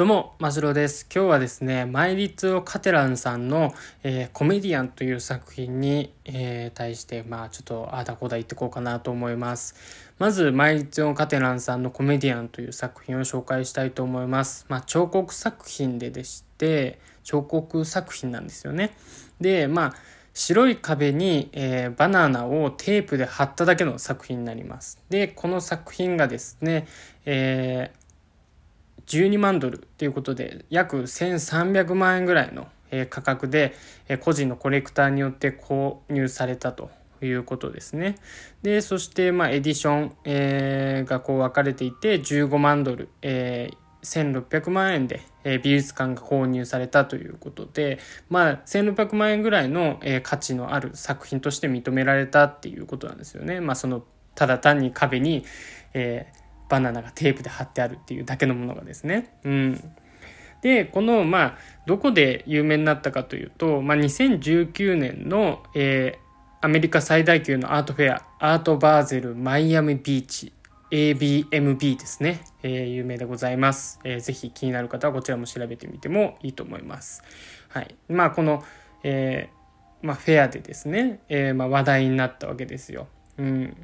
[0.00, 1.06] どうも、まじろです。
[1.14, 9.74] 今日はですね、マイリツオ・カテランさんの、えー、コメディアンという作品に、えー、対して、まあちょっとあだこだ言ってこうかなと思います。
[10.18, 14.64] まず、マイリツオ・カテランさんのコメディアンという作品を紹介したいと思います。
[14.70, 18.96] まあ彫刻作品ででして、彫刻作品なんですよね。
[19.38, 19.94] で、まあ
[20.32, 24.98] 白い壁に、えー、バナナをテープで貼っただけの作品になります。
[25.10, 26.86] で、この作品がですね、
[27.26, 27.99] えー
[29.10, 32.68] 12万ドルということで約1300万円ぐらいの
[33.10, 33.74] 価格で
[34.20, 36.90] 個人のコレクターによって購入されたと
[37.22, 38.16] いうことですね。
[38.62, 45.22] で、そして、まあ、エディション、がこう分かれていて、15万ドル、えー、1600万円で、
[45.62, 47.98] 美術館が購入されたということで、
[48.28, 53.60] まあ、1600万円ぐらいの、価値のある作品として認められたっていうことなんですよね。
[53.60, 54.02] まあ、その、
[54.34, 55.44] ただ単に壁に、
[55.92, 56.39] えー、
[56.70, 59.34] バナナがテープで貼ってあるっていうだけのものがですね。
[59.44, 59.92] うん。
[60.62, 70.52] で、この、まあ、どこで有名になったかというと、まあ、2019年の、えー、アメリカ最大級のアートフェア、アートバーゼルマイアミビーチ、
[70.90, 74.20] ABMB ですね、えー、有名でございます、えー。
[74.20, 77.22] ぜひ気になる方はこちらも調べてみてもいいと思います。
[77.68, 77.94] はい。
[78.08, 78.62] まあ、この、
[79.02, 83.08] えー、まあ、フェアでですね、えー、まあ、話題になったわけですよ。
[83.38, 83.76] うん。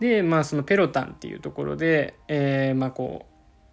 [0.00, 3.26] でまあそのペロタンっていうところで、えー、まあこ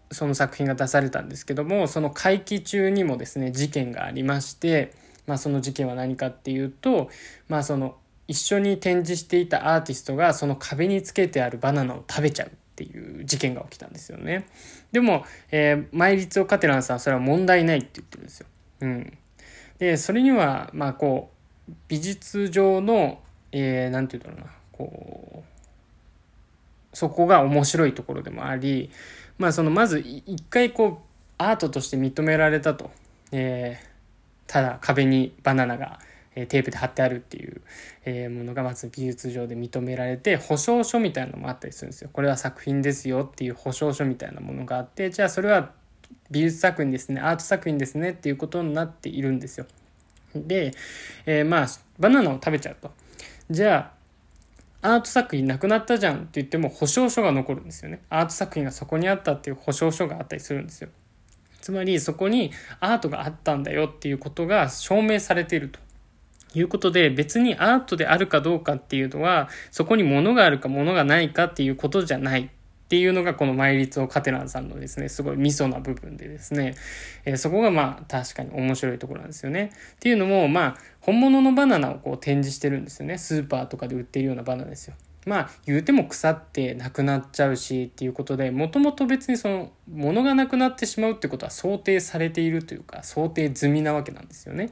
[0.09, 4.93] うその作品が出されたんですけどもその会期中にもですね事件がありまして、
[5.25, 7.09] まあ、その事件は何かっていうと、
[7.47, 7.95] まあ、その
[8.27, 14.47] 一緒に展示していたアーティストがその壁につけてあるバナナを食べちゃうっていう事件が起きたんですよね。
[14.91, 18.47] でも、えー、マイリツオ・カテランさんはそれは問題ないって言ってるんですよ。
[18.81, 19.17] うん。
[19.77, 21.31] で、それには、まあこ
[21.69, 25.22] う、美術上の、えー、なんて言うんだろうな、こう、
[26.93, 28.89] そこが面白いところでもあり、
[29.37, 32.91] まあそのまず一回こうアートとして認められたと。
[33.31, 35.99] えー、ただ壁にバナナが
[36.35, 37.61] テープで貼ってあるっていう、
[38.05, 42.09] えものがまず美術上で認められて保証書みたいなのもあったりするんですよ。
[42.11, 45.71] これは作品ですよっていう保証書みたいなものがあってじゃあそれは
[46.31, 49.65] 美術作品ですねアート作品ですねっていうことになっているんですよ。
[50.35, 50.73] で、
[51.25, 51.67] え、まあ
[51.99, 52.91] バナナを食べちゃうと。
[53.49, 54.02] じゃあ
[54.83, 58.01] アート作品なくなったじゃんって言っても保証書が残るんですよね。
[58.09, 60.89] アート作品がそこにあったっていう保証書があったりするんですよ。
[61.61, 62.51] つまりそこに
[62.81, 65.79] アートがあったんだよっていうことが証明されていると。
[66.55, 72.51] いうことで別にアートであるかどうかっていうのはそこに物があるか物がないかっていうことじゃない
[72.93, 76.75] っていうのがこのマイリツオ・カテランさんのですね、すごいミソな部分でですね、
[77.25, 79.71] えー、そこがまあ確かに面白いところなんですよね。
[79.95, 83.17] っていうのもまあ本物のバナナをこう展示してるんですよね。
[83.17, 84.93] スーパーとかで売ってるようなバナナですよ。
[85.25, 94.69] まあ言うても腐ってなくなっちゃうしっていうことでもともと別にその物がなくなってしまうってことは想定されているというか想定済みなわけなんですよね。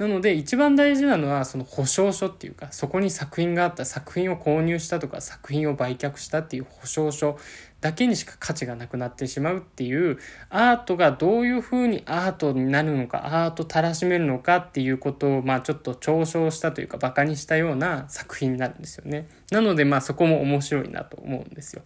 [0.00, 7.36] なので一番大事なのはその保証書っていうかそこに作品があった作品を購入したとか作品を売却したっていう保証書
[7.82, 10.18] だけにしか価値がなくなってしまうっていう
[10.48, 19.28] アートがどういうふうにアートになるのかアートたらしめるのかっていうことをまあちょっと嘲笑したというかバカにしたような作品になるんですよね。
[19.50, 21.82] なのでまあそこも面白いなと思うんですよ。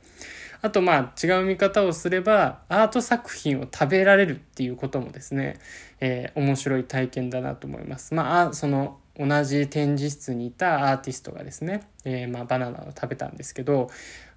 [0.64, 5.58] あとまあ違う見方をすればアート作品を食べられるっていうこともですね、
[6.00, 8.14] えー、面白い体験だなと思います。
[8.14, 13.90] まあその同じ展示室にいたアーティストがですね、えー、まあバナナを食べたんですけど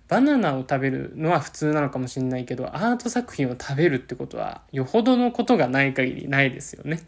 [0.10, 7.00] バナナを食べるのは普通なのかもしれないけどアート作品を食べるってことはよほどのことがない限りないですよね。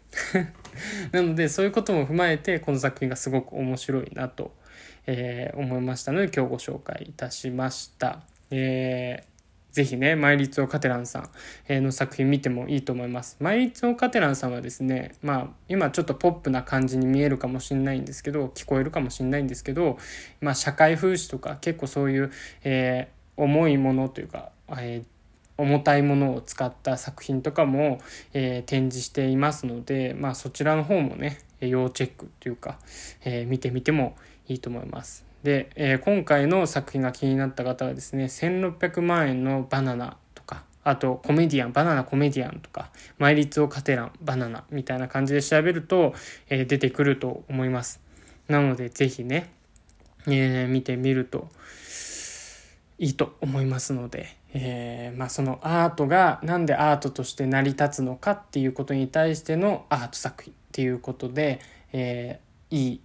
[1.12, 4.56] なのでそういうことも踏まえてこの作品がすごく面白いなと、
[5.06, 8.22] えー、思いましたので今日ご紹介いたしました。
[8.50, 11.30] えー、ぜひね、マイリツオ・カテランさ
[11.68, 13.36] んの作品見てもいいと思います。
[13.40, 19.98] マイリツオ・カテランさんはですね、まあ、今ちょっとポップな感じに見えるかもしれないんですけど、聞こえるかもしれないんですけど、
[20.40, 22.32] まあ、社会風刺とか結構そういう、
[22.64, 25.20] えー、重いものというか、えー
[25.60, 28.00] 重たいものを使った作品とかも、
[28.32, 31.38] えー、展示していますので、まあ、そちらの方もね
[31.68, 32.78] 要チェックというか、
[33.24, 34.16] えー、見てみても
[34.48, 35.30] いいと思います。
[35.42, 46.14] で、えー、今回の作品が気になった方はですね1600万円のバナナとかあとコメディアンバナナコメディアンとかマイリツオカテランバナナみたいな感じで調べると、
[46.50, 48.00] えー、出てくると思います
[48.48, 49.50] なのでぜひね、
[50.26, 51.48] えー、見てみると
[52.98, 61.60] いいと思いますので、えー、まあ、そのアートが何でアートとして成り立つのかっていうことに対してのアート作品っていうことで、
[61.92, 63.00] えー、いい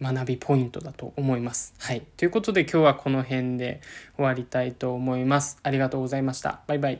[0.00, 1.74] 学びポイントだと思います。
[1.78, 2.02] はい。
[2.16, 3.82] ということで今日はこの辺で
[4.16, 5.58] 終わりたいと思います。
[5.62, 6.60] ありがとうございました。
[6.66, 6.96] バイバイ。